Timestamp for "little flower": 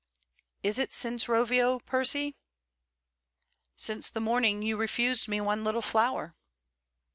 5.63-6.33